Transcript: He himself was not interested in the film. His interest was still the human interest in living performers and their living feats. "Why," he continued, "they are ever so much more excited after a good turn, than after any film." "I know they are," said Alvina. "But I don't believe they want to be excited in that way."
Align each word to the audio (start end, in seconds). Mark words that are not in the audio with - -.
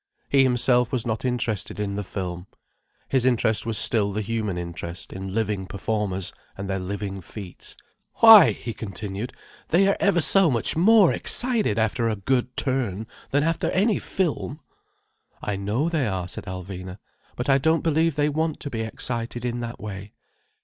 He 0.29 0.41
himself 0.41 0.91
was 0.91 1.05
not 1.05 1.25
interested 1.25 1.79
in 1.79 1.95
the 1.95 2.03
film. 2.03 2.47
His 3.07 3.23
interest 3.23 3.67
was 3.67 3.77
still 3.77 4.11
the 4.11 4.21
human 4.23 4.57
interest 4.57 5.13
in 5.13 5.31
living 5.35 5.67
performers 5.67 6.33
and 6.57 6.67
their 6.67 6.79
living 6.79 7.21
feats. 7.21 7.77
"Why," 8.15 8.51
he 8.53 8.73
continued, 8.73 9.31
"they 9.67 9.87
are 9.87 9.97
ever 9.99 10.19
so 10.19 10.49
much 10.49 10.75
more 10.75 11.13
excited 11.13 11.77
after 11.77 12.09
a 12.09 12.15
good 12.15 12.57
turn, 12.57 13.05
than 13.29 13.43
after 13.43 13.69
any 13.69 13.99
film." 13.99 14.59
"I 15.39 15.55
know 15.55 15.87
they 15.87 16.07
are," 16.07 16.27
said 16.27 16.45
Alvina. 16.45 16.97
"But 17.35 17.47
I 17.47 17.59
don't 17.59 17.83
believe 17.83 18.15
they 18.15 18.27
want 18.27 18.59
to 18.61 18.71
be 18.71 18.81
excited 18.81 19.45
in 19.45 19.59
that 19.59 19.79
way." 19.79 20.13